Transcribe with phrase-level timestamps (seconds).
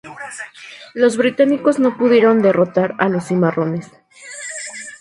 [0.95, 3.91] Los británicos no pudieron derrotar a los cimarrones.